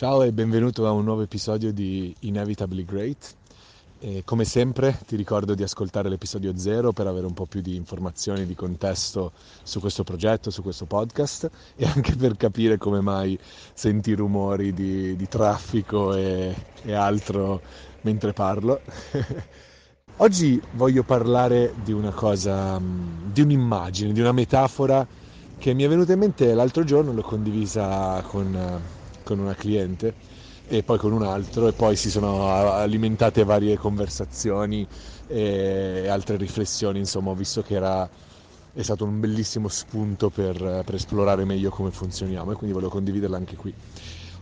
Ciao 0.00 0.22
e 0.22 0.32
benvenuto 0.32 0.86
a 0.86 0.92
un 0.92 1.04
nuovo 1.04 1.20
episodio 1.20 1.74
di 1.74 2.16
Inevitably 2.20 2.86
Great. 2.86 3.34
E 3.98 4.22
come 4.24 4.46
sempre 4.46 4.98
ti 5.06 5.14
ricordo 5.14 5.54
di 5.54 5.62
ascoltare 5.62 6.08
l'episodio 6.08 6.56
0 6.56 6.94
per 6.94 7.06
avere 7.06 7.26
un 7.26 7.34
po' 7.34 7.44
più 7.44 7.60
di 7.60 7.76
informazioni, 7.76 8.46
di 8.46 8.54
contesto 8.54 9.32
su 9.62 9.78
questo 9.78 10.02
progetto, 10.02 10.48
su 10.48 10.62
questo 10.62 10.86
podcast 10.86 11.50
e 11.76 11.84
anche 11.84 12.16
per 12.16 12.38
capire 12.38 12.78
come 12.78 13.02
mai 13.02 13.38
senti 13.74 14.14
rumori 14.14 14.72
di, 14.72 15.16
di 15.16 15.28
traffico 15.28 16.14
e, 16.14 16.54
e 16.80 16.94
altro 16.94 17.60
mentre 18.00 18.32
parlo. 18.32 18.80
Oggi 20.16 20.58
voglio 20.76 21.02
parlare 21.02 21.74
di 21.84 21.92
una 21.92 22.12
cosa, 22.12 22.80
di 22.80 23.42
un'immagine, 23.42 24.14
di 24.14 24.20
una 24.20 24.32
metafora 24.32 25.06
che 25.58 25.74
mi 25.74 25.82
è 25.82 25.88
venuta 25.88 26.14
in 26.14 26.20
mente 26.20 26.54
l'altro 26.54 26.84
giorno, 26.84 27.12
l'ho 27.12 27.20
condivisa 27.20 28.24
con 28.26 28.98
con 29.22 29.38
una 29.38 29.54
cliente 29.54 30.16
e 30.64 30.82
poi 30.84 30.98
con 30.98 31.12
un 31.12 31.22
altro 31.22 31.66
e 31.68 31.72
poi 31.74 31.96
si 31.96 32.10
sono 32.10 32.48
alimentate 32.48 33.44
varie 33.44 33.76
conversazioni 33.76 34.86
e 35.26 36.06
altre 36.08 36.36
riflessioni, 36.36 36.98
insomma 36.98 37.30
ho 37.30 37.34
visto 37.34 37.62
che 37.62 37.74
era, 37.74 38.08
è 38.72 38.82
stato 38.82 39.04
un 39.04 39.18
bellissimo 39.20 39.68
spunto 39.68 40.30
per, 40.30 40.82
per 40.84 40.94
esplorare 40.94 41.44
meglio 41.44 41.70
come 41.70 41.90
funzioniamo 41.90 42.52
e 42.52 42.54
quindi 42.54 42.74
volevo 42.74 42.90
condividerla 42.92 43.36
anche 43.36 43.56
qui. 43.56 43.74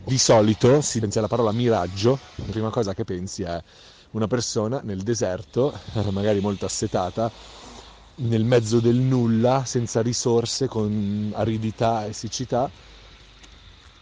Di 0.03 0.19
solito 0.19 0.81
si 0.81 1.01
pensa 1.01 1.19
alla 1.19 1.29
parola 1.29 1.53
miraggio, 1.53 2.21
la 2.37 2.45
prima 2.47 2.71
cosa 2.71 2.95
che 2.95 3.05
pensi 3.05 3.43
è 3.43 3.61
una 4.13 4.27
persona 4.27 4.81
nel 4.83 5.03
deserto, 5.03 5.79
magari 6.11 6.41
molto 6.41 6.65
assetata, 6.67 7.33
nel 8.17 8.45
mezzo 8.45 8.81
del 8.81 8.97
nulla, 8.97 9.65
senza 9.65 10.01
risorse, 10.03 10.67
con 10.67 11.31
aridità 11.35 12.07
e 12.07 12.13
siccità, 12.13 12.73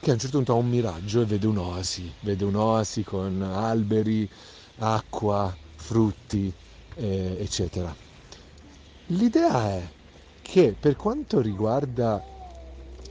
che 0.06 0.12
a 0.12 0.15
un 0.15 0.20
certo 0.20 0.37
punto 0.37 0.52
ha 0.52 0.56
un 0.56 0.69
miraggio 0.69 1.23
e 1.23 1.24
vede 1.24 1.48
un'oasi, 1.48 2.12
vede 2.20 2.45
un'oasi 2.45 3.02
con 3.02 3.42
alberi, 3.42 4.30
acqua, 4.78 5.53
frutti, 5.75 6.53
eh, 6.94 7.36
eccetera. 7.41 7.92
L'idea 9.06 9.69
è 9.69 9.89
che 10.42 10.77
per 10.78 10.95
quanto 10.95 11.41
riguarda 11.41 12.22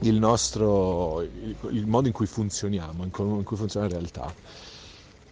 il 0.03 0.17
nostro, 0.17 1.21
il, 1.21 1.57
il 1.71 1.85
modo 1.85 2.07
in 2.07 2.13
cui 2.13 2.27
funzioniamo, 2.27 3.03
in, 3.03 3.11
in 3.13 3.43
cui 3.43 3.57
funziona 3.57 3.87
la 3.87 3.91
realtà, 3.91 4.33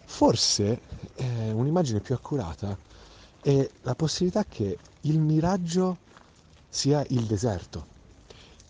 forse 0.04 0.80
eh, 1.14 1.50
un'immagine 1.50 2.00
più 2.00 2.14
accurata 2.14 2.76
è 3.40 3.66
la 3.80 3.94
possibilità 3.94 4.44
che 4.44 4.76
il 5.00 5.18
miraggio 5.18 5.96
sia 6.68 7.02
il 7.08 7.22
deserto. 7.22 7.92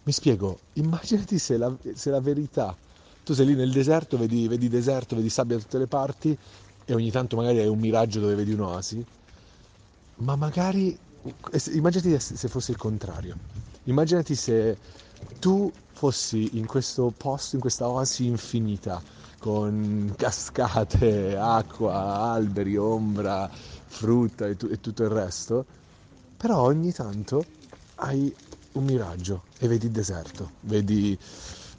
Mi 0.04 0.12
spiego, 0.12 0.60
immaginati 0.74 1.40
se 1.40 1.56
la, 1.56 1.74
se 1.94 2.10
la 2.10 2.20
verità 2.20 2.76
tu 3.24 3.34
sei 3.34 3.46
lì 3.46 3.54
nel 3.56 3.72
deserto, 3.72 4.16
vedi, 4.16 4.46
vedi 4.48 4.68
deserto, 4.68 5.16
vedi 5.16 5.28
sabbia 5.30 5.56
da 5.56 5.62
tutte 5.62 5.78
le 5.78 5.88
parti 5.88 6.38
e 6.84 6.94
ogni 6.94 7.10
tanto 7.10 7.36
magari 7.36 7.58
hai 7.58 7.68
un 7.68 7.78
miraggio 7.80 8.20
dove 8.20 8.34
vedi 8.36 8.52
un'oasi, 8.52 9.04
ma 10.16 10.36
magari 10.36 10.96
immaginati 11.72 12.18
se 12.20 12.48
fosse 12.48 12.70
il 12.72 12.76
contrario. 12.76 13.38
Immaginati 13.84 14.34
se 14.34 14.78
tu 15.38 15.72
fossi 15.92 16.56
in 16.56 16.66
questo 16.66 17.12
posto, 17.16 17.56
in 17.56 17.60
questa 17.60 17.88
oasi 17.88 18.26
infinita, 18.26 19.02
con 19.38 20.12
cascate, 20.16 21.36
acqua, 21.36 21.94
alberi, 22.32 22.76
ombra, 22.76 23.48
frutta 23.50 24.46
e, 24.46 24.56
tu- 24.56 24.68
e 24.70 24.80
tutto 24.80 25.02
il 25.02 25.10
resto, 25.10 25.66
però 26.36 26.62
ogni 26.62 26.92
tanto 26.92 27.46
hai 27.96 28.34
un 28.72 28.84
miraggio 28.84 29.44
e 29.58 29.68
vedi 29.68 29.86
il 29.86 29.92
deserto, 29.92 30.52
vedi 30.60 31.18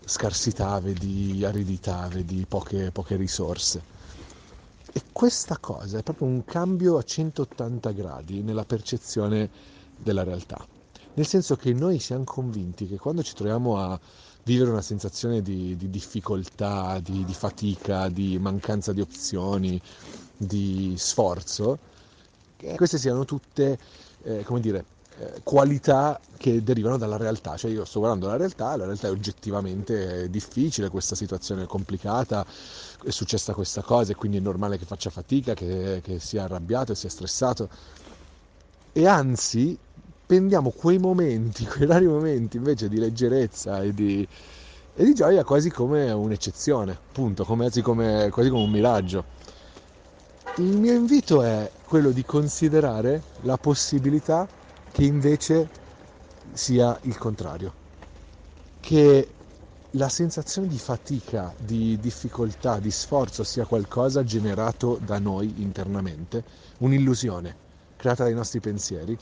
scarsità, 0.05 0.79
vedi 0.79 1.43
aridità, 1.43 2.07
vedi 2.07 2.45
poche, 2.47 2.91
poche 2.91 3.15
risorse. 3.15 3.93
E 4.91 5.01
questa 5.11 5.57
cosa 5.57 5.97
è 5.97 6.03
proprio 6.03 6.27
un 6.27 6.45
cambio 6.45 6.97
a 6.97 7.03
180 7.03 7.91
gradi 7.91 8.41
nella 8.41 8.63
percezione 8.63 9.49
della 9.97 10.23
realtà. 10.23 10.65
Nel 11.15 11.25
senso 11.25 11.55
che 11.55 11.73
noi 11.73 11.99
siamo 11.99 12.23
convinti 12.23 12.87
che 12.87 12.97
quando 12.97 13.23
ci 13.23 13.33
troviamo 13.33 13.77
a 13.77 13.99
vivere 14.43 14.69
una 14.69 14.81
sensazione 14.81 15.41
di, 15.41 15.75
di 15.75 15.89
difficoltà, 15.89 16.99
di, 16.99 17.25
di, 17.25 17.33
fatica, 17.33 18.09
di 18.09 18.37
mancanza 18.37 18.93
di 18.93 19.01
opzioni, 19.01 19.81
di 20.37 20.93
sforzo, 20.97 21.79
che 22.55 22.75
queste 22.75 22.97
siano 22.97 23.25
tutte, 23.25 23.77
eh, 24.23 24.43
come 24.43 24.59
dire, 24.59 24.79
eh, 24.79 24.85
qualità 25.43 26.19
che 26.37 26.61
derivano 26.63 26.97
dalla 26.97 27.17
realtà, 27.17 27.55
cioè 27.55 27.71
io 27.71 27.85
sto 27.85 27.99
guardando 27.99 28.27
la 28.27 28.35
realtà, 28.35 28.75
la 28.75 28.85
realtà 28.85 29.07
è 29.07 29.11
oggettivamente 29.11 30.29
difficile, 30.29 30.89
questa 30.89 31.15
situazione 31.15 31.63
è 31.63 31.67
complicata, 31.67 32.45
è 33.03 33.09
successa 33.09 33.53
questa 33.53 33.81
cosa 33.81 34.11
e 34.11 34.15
quindi 34.15 34.37
è 34.37 34.41
normale 34.41 34.77
che 34.77 34.85
faccia 34.85 35.09
fatica, 35.09 35.53
che, 35.53 36.01
che 36.03 36.19
sia 36.19 36.43
arrabbiato 36.43 36.91
e 36.91 36.95
sia 36.95 37.09
stressato 37.09 37.69
e 38.91 39.07
anzi 39.07 39.77
prendiamo 40.25 40.71
quei 40.71 40.97
momenti, 40.97 41.65
quei 41.67 41.87
rari 41.87 42.07
momenti 42.07 42.57
invece 42.57 42.89
di 42.89 42.97
leggerezza 42.97 43.81
e 43.81 43.93
di, 43.93 44.27
e 44.95 45.03
di 45.03 45.13
gioia 45.13 45.43
quasi 45.43 45.69
come 45.69 46.11
un'eccezione, 46.11 46.91
appunto, 46.91 47.45
quasi 47.45 47.81
come, 47.81 48.29
quasi 48.31 48.49
come 48.49 48.63
un 48.63 48.71
miraggio. 48.71 49.25
Il 50.57 50.77
mio 50.77 50.93
invito 50.93 51.41
è 51.41 51.69
quello 51.85 52.11
di 52.11 52.23
considerare 52.23 53.21
la 53.41 53.57
possibilità 53.57 54.47
che 54.95 55.03
invece 55.03 55.67
sia 56.53 56.97
il 57.01 57.17
contrario, 57.17 57.73
che 58.79 59.27
la 59.89 60.07
sensazione 60.07 60.69
di 60.69 60.79
fatica, 60.79 61.53
di 61.57 61.99
difficoltà, 61.99 62.79
di 62.79 62.91
sforzo 62.91 63.43
sia 63.43 63.65
qualcosa 63.65 64.23
generato 64.23 64.97
da 65.01 65.19
noi 65.19 65.61
internamente, 65.61 66.45
un'illusione 66.77 67.57
creata 67.97 68.23
dai 68.23 68.33
nostri 68.35 68.61
pensieri 68.61 69.17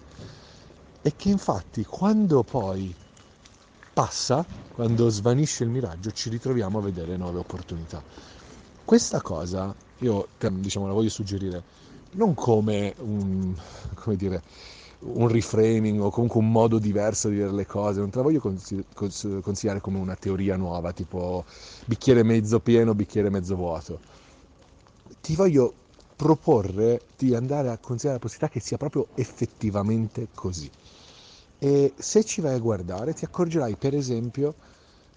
e 1.01 1.15
che 1.15 1.29
infatti 1.29 1.83
quando 1.85 2.43
poi 2.43 2.95
passa, 3.93 4.45
quando 4.69 5.09
svanisce 5.09 5.63
il 5.63 5.71
miraggio, 5.71 6.11
ci 6.11 6.29
ritroviamo 6.29 6.77
a 6.77 6.81
vedere 6.83 7.17
nuove 7.17 7.39
opportunità. 7.39 8.03
Questa 8.85 9.21
cosa 9.21 9.75
io 9.97 10.27
diciamo, 10.37 10.85
la 10.85 10.93
voglio 10.93 11.09
suggerire 11.09 11.63
non 12.11 12.35
come 12.35 12.93
un, 12.99 13.55
come 13.95 14.15
dire, 14.15 14.43
un 15.03 15.27
reframing 15.27 16.01
o 16.01 16.09
comunque 16.09 16.39
un 16.39 16.51
modo 16.51 16.79
diverso 16.79 17.29
di 17.29 17.35
vedere 17.35 17.53
le 17.55 17.65
cose, 17.65 17.99
non 17.99 18.09
te 18.09 18.17
la 18.17 18.23
voglio 18.23 18.39
consigliare 18.39 19.81
come 19.81 19.99
una 19.99 20.15
teoria 20.15 20.55
nuova, 20.55 20.91
tipo 20.93 21.45
bicchiere 21.85 22.23
mezzo 22.23 22.59
pieno, 22.59 22.95
bicchiere 22.95 23.29
mezzo 23.29 23.55
vuoto. 23.55 23.99
Ti 25.21 25.35
voglio 25.35 25.73
proporre 26.15 27.01
di 27.17 27.35
andare 27.35 27.69
a 27.69 27.77
considerare 27.77 28.19
la 28.19 28.19
possibilità 28.19 28.49
che 28.49 28.59
sia 28.59 28.77
proprio 28.77 29.07
effettivamente 29.15 30.27
così. 30.33 30.69
E 31.59 31.93
se 31.95 32.23
ci 32.23 32.41
vai 32.41 32.55
a 32.55 32.59
guardare 32.59 33.13
ti 33.13 33.25
accorgerai 33.25 33.75
per 33.75 33.95
esempio 33.95 34.55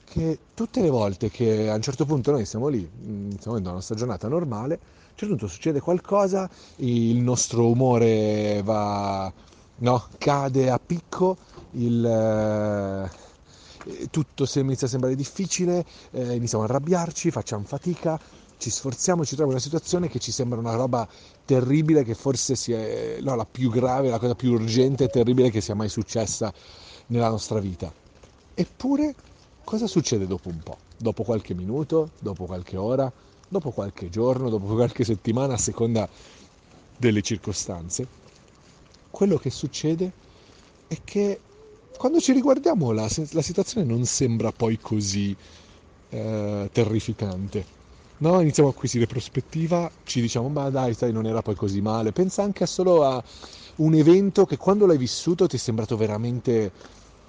che 0.04 0.38
tutte 0.54 0.80
le 0.80 0.90
volte 0.90 1.28
che 1.28 1.68
a 1.68 1.74
un 1.74 1.82
certo 1.82 2.04
punto 2.04 2.30
noi 2.30 2.44
siamo 2.44 2.68
lì, 2.68 2.88
mm, 2.88 3.30
stiamo 3.32 3.52
avendo 3.52 3.70
la 3.70 3.74
nostra 3.74 3.96
giornata 3.96 4.28
normale, 4.28 4.74
a 4.74 4.78
un 4.78 5.16
certo 5.16 5.34
punto 5.34 5.48
succede 5.48 5.80
qualcosa, 5.80 6.48
il 6.76 7.16
nostro 7.16 7.68
umore 7.68 8.62
va 8.64 9.32
no? 9.78 10.06
cade 10.18 10.70
a 10.70 10.78
picco, 10.78 11.36
il, 11.72 12.04
eh, 12.04 14.08
tutto 14.10 14.46
inizia 14.54 14.86
a 14.86 14.90
sembrare 14.90 15.14
difficile, 15.14 15.84
eh, 16.12 16.34
iniziamo 16.34 16.64
a 16.64 16.66
arrabbiarci, 16.66 17.30
facciamo 17.30 17.64
fatica, 17.64 18.18
ci 18.58 18.70
sforziamo, 18.70 19.24
ci 19.24 19.36
troviamo 19.36 19.52
in 19.52 19.56
una 19.56 19.64
situazione 19.64 20.08
che 20.08 20.18
ci 20.18 20.32
sembra 20.32 20.58
una 20.58 20.74
roba 20.74 21.06
terribile, 21.44 22.04
che 22.04 22.14
forse 22.14 22.54
sia 22.54 22.78
no, 23.20 23.34
la 23.34 23.44
più 23.44 23.70
grave, 23.70 24.08
la 24.08 24.18
cosa 24.18 24.34
più 24.34 24.52
urgente 24.52 25.04
e 25.04 25.08
terribile 25.08 25.50
che 25.50 25.60
sia 25.60 25.74
mai 25.74 25.88
successa 25.88 26.52
nella 27.08 27.28
nostra 27.28 27.60
vita. 27.60 27.92
Eppure, 28.54 29.14
cosa 29.62 29.86
succede 29.86 30.26
dopo 30.26 30.48
un 30.48 30.60
po'? 30.62 30.78
Dopo 30.96 31.22
qualche 31.22 31.52
minuto, 31.52 32.10
dopo 32.18 32.46
qualche 32.46 32.78
ora, 32.78 33.12
dopo 33.48 33.70
qualche 33.70 34.08
giorno, 34.08 34.48
dopo 34.48 34.74
qualche 34.74 35.04
settimana, 35.04 35.54
a 35.54 35.58
seconda 35.58 36.08
delle 36.96 37.20
circostanze? 37.20 38.25
Quello 39.16 39.38
che 39.38 39.48
succede 39.48 40.12
è 40.88 40.98
che 41.02 41.40
quando 41.96 42.20
ci 42.20 42.32
riguardiamo 42.32 42.92
la, 42.92 43.08
la 43.30 43.40
situazione 43.40 43.86
non 43.86 44.04
sembra 44.04 44.52
poi 44.52 44.78
così 44.78 45.34
eh, 46.10 46.68
terrificante. 46.70 47.64
No? 48.18 48.42
Iniziamo 48.42 48.68
a 48.68 48.72
acquisire 48.72 49.06
prospettiva, 49.06 49.90
ci 50.04 50.20
diciamo 50.20 50.50
ma 50.50 50.68
dai, 50.68 50.94
dai, 50.98 51.12
non 51.12 51.24
era 51.24 51.40
poi 51.40 51.54
così 51.54 51.80
male. 51.80 52.12
Pensa 52.12 52.42
anche 52.42 52.66
solo 52.66 53.04
a 53.04 53.24
un 53.76 53.94
evento 53.94 54.44
che 54.44 54.58
quando 54.58 54.84
l'hai 54.84 54.98
vissuto 54.98 55.46
ti 55.46 55.56
è 55.56 55.58
sembrato 55.58 55.96
veramente 55.96 56.70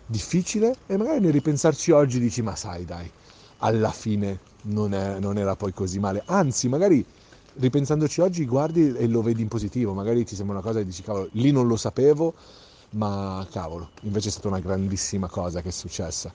difficile 0.05 0.75
e 0.87 0.97
magari 0.97 1.21
nel 1.21 1.31
ripensarci 1.31 1.91
oggi 1.91 2.19
dici 2.19 2.41
ma 2.41 2.57
sai 2.57 2.83
dai, 2.83 3.09
alla 3.59 3.91
fine 3.91 4.39
non, 4.63 4.93
è, 4.93 5.19
non 5.19 5.37
era 5.37 5.55
poi 5.55 5.71
così 5.71 5.99
male. 5.99 6.21
Anzi, 6.25 6.67
magari 6.67 7.05
ripensandoci 7.59 8.21
oggi 8.21 8.45
guardi 8.45 8.93
e 8.95 9.07
lo 9.07 9.21
vedi 9.21 9.41
in 9.41 9.47
positivo, 9.47 9.93
magari 9.93 10.23
ti 10.23 10.35
sembra 10.35 10.57
una 10.57 10.63
cosa 10.63 10.79
e 10.79 10.85
dici 10.85 11.01
cavolo, 11.01 11.29
lì 11.33 11.51
non 11.51 11.67
lo 11.67 11.75
sapevo, 11.75 12.33
ma 12.91 13.45
cavolo, 13.51 13.89
invece 14.01 14.29
è 14.29 14.31
stata 14.31 14.47
una 14.47 14.59
grandissima 14.59 15.27
cosa 15.27 15.61
che 15.61 15.69
è 15.69 15.71
successa. 15.71 16.31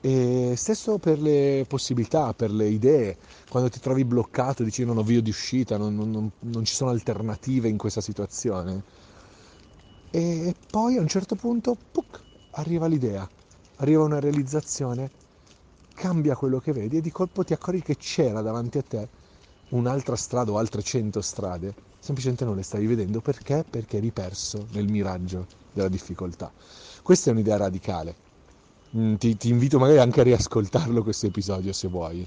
E 0.00 0.52
stesso 0.56 0.98
per 0.98 1.18
le 1.18 1.64
possibilità, 1.66 2.34
per 2.34 2.50
le 2.50 2.66
idee, 2.66 3.16
quando 3.48 3.70
ti 3.70 3.80
trovi 3.80 4.04
bloccato, 4.04 4.62
dici 4.62 4.84
non 4.84 4.98
ho 4.98 5.02
via 5.02 5.22
di 5.22 5.30
uscita, 5.30 5.78
non, 5.78 5.94
non, 5.94 6.30
non 6.40 6.64
ci 6.64 6.74
sono 6.74 6.90
alternative 6.90 7.68
in 7.68 7.78
questa 7.78 8.02
situazione. 8.02 8.82
E 10.10 10.54
poi 10.70 10.98
a 10.98 11.00
un 11.00 11.08
certo 11.08 11.36
punto, 11.36 11.76
puc, 11.90 12.22
arriva 12.52 12.86
l'idea, 12.86 13.26
arriva 13.76 14.04
una 14.04 14.20
realizzazione, 14.20 15.10
cambia 15.94 16.36
quello 16.36 16.60
che 16.60 16.72
vedi 16.72 16.98
e 16.98 17.00
di 17.00 17.10
colpo 17.10 17.42
ti 17.42 17.54
accorgi 17.54 17.80
che 17.80 17.96
c'era 17.96 18.42
davanti 18.42 18.78
a 18.78 18.82
te 18.82 19.08
un'altra 19.76 20.16
strada 20.16 20.50
o 20.50 20.58
altre 20.58 20.82
cento 20.82 21.20
strade, 21.20 21.74
semplicemente 21.98 22.44
non 22.44 22.56
le 22.56 22.62
stavi 22.62 22.86
vedendo 22.86 23.20
perché? 23.20 23.64
Perché 23.68 23.98
eri 23.98 24.10
perso 24.10 24.66
nel 24.72 24.88
miraggio 24.88 25.46
della 25.72 25.88
difficoltà. 25.88 26.50
Questa 27.02 27.30
è 27.30 27.32
un'idea 27.32 27.56
radicale 27.56 28.24
Mm, 28.96 29.14
ti, 29.16 29.36
ti, 29.36 29.48
invito 29.48 29.80
magari 29.80 29.98
anche 29.98 30.20
a 30.20 30.22
riascoltarlo 30.22 31.02
questo 31.02 31.26
episodio 31.26 31.72
se 31.72 31.88
vuoi 31.88 32.24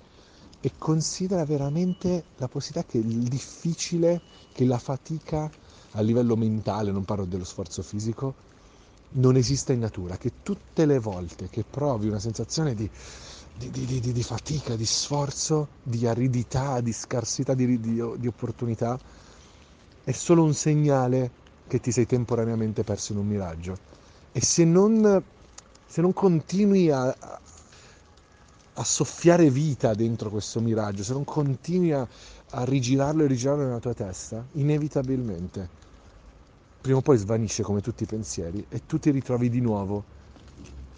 e 0.59 0.71
considera 0.77 1.45
veramente 1.45 2.25
la 2.37 2.49
possibilità 2.49 2.91
che 2.91 2.97
il 2.97 3.23
difficile, 3.23 4.19
che 4.51 4.65
la 4.65 4.77
fatica 4.77 5.49
a 5.91 6.01
livello 6.01 6.35
mentale, 6.35 6.91
non 6.91 7.05
parlo 7.05 7.23
dello 7.23 7.45
sforzo 7.45 7.81
fisico, 7.81 8.33
non 9.11 9.37
esista 9.37 9.71
in 9.71 9.79
natura, 9.79 10.17
che 10.17 10.43
tutte 10.43 10.85
le 10.85 10.99
volte 10.99 11.47
che 11.47 11.63
provi 11.63 12.09
una 12.09 12.19
sensazione 12.19 12.75
di, 13.57 13.69
di, 13.71 13.99
di, 13.99 14.11
di 14.11 14.23
fatica, 14.23 14.75
di 14.75 14.85
sforzo, 14.85 15.67
di 15.83 16.05
aridità, 16.07 16.79
di 16.81 16.93
scarsità 16.93 17.53
di 17.53 18.27
opportunità, 18.27 18.99
è 20.03 20.11
solo 20.11 20.43
un 20.43 20.53
segnale 20.53 21.31
che 21.67 21.79
ti 21.79 21.91
sei 21.91 22.05
temporaneamente 22.05 22.83
perso 22.83 23.13
in 23.13 23.19
un 23.19 23.27
miraggio. 23.27 23.77
E 24.31 24.41
se 24.41 24.63
non 24.63 25.23
se 25.89 26.01
non 26.01 26.13
continui 26.13 26.91
a, 26.91 27.07
a 28.73 28.83
soffiare 28.83 29.49
vita 29.49 29.93
dentro 29.93 30.29
questo 30.29 30.59
miraggio, 30.59 31.01
se 31.01 31.13
non 31.13 31.23
continui 31.23 31.93
a, 31.93 32.05
a 32.51 32.63
rigirarlo 32.65 33.23
e 33.23 33.27
rigirarlo 33.27 33.63
nella 33.63 33.79
tua 33.79 33.93
testa, 33.93 34.45
inevitabilmente 34.53 35.85
prima 36.79 36.97
o 36.97 37.01
poi 37.01 37.17
svanisce 37.17 37.63
come 37.63 37.81
tutti 37.81 38.03
i 38.03 38.05
pensieri 38.05 38.65
e 38.69 38.85
tu 38.85 38.99
ti 38.99 39.11
ritrovi 39.11 39.49
di 39.49 39.61
nuovo 39.61 40.03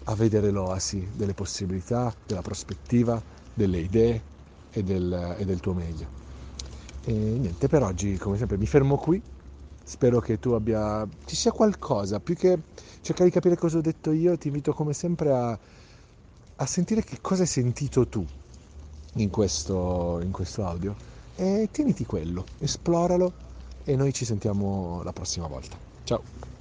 a 0.04 0.14
vedere 0.14 0.50
l'oasi 0.50 1.06
delle 1.14 1.34
possibilità, 1.34 2.14
della 2.26 2.42
prospettiva, 2.42 3.20
delle 3.52 3.78
idee 3.78 4.22
e 4.70 4.82
del, 4.82 5.36
e 5.38 5.44
del 5.44 5.60
tuo 5.60 5.74
meglio. 5.74 6.18
E 7.04 7.12
niente, 7.12 7.68
per 7.68 7.82
oggi 7.82 8.16
come 8.16 8.36
sempre 8.38 8.56
mi 8.56 8.66
fermo 8.66 8.96
qui. 8.96 9.20
Spero 9.82 10.20
che 10.20 10.38
tu 10.38 10.50
abbia 10.50 11.06
ci 11.24 11.34
sia 11.34 11.50
qualcosa 11.50 12.20
più 12.20 12.36
che 12.36 12.58
cercare 13.00 13.28
di 13.28 13.34
capire 13.34 13.56
cosa 13.56 13.78
ho 13.78 13.80
detto 13.80 14.12
io 14.12 14.38
ti 14.38 14.46
invito 14.46 14.72
come 14.72 14.92
sempre 14.92 15.32
a, 15.32 15.58
a 16.56 16.66
sentire 16.66 17.02
che 17.02 17.18
cosa 17.20 17.42
hai 17.42 17.48
sentito 17.48 18.06
tu 18.06 18.24
in 19.14 19.30
questo, 19.30 20.20
in 20.22 20.30
questo 20.30 20.64
audio. 20.64 20.94
E 21.34 21.68
tieniti 21.72 22.04
quello 22.04 22.44
esploralo 22.58 23.32
e 23.84 23.96
noi 23.96 24.12
ci 24.12 24.24
sentiamo 24.24 25.02
la 25.02 25.12
prossima 25.12 25.46
volta. 25.46 25.76
Ciao 26.04 26.59